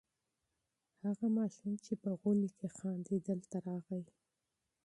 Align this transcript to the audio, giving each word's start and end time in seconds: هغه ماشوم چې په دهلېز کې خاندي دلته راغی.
هغه 1.03 1.27
ماشوم 1.37 1.73
چې 1.85 1.93
په 2.01 2.09
دهلېز 2.21 2.53
کې 2.59 2.67
خاندي 2.77 3.17
دلته 3.29 3.57
راغی. 3.67 4.03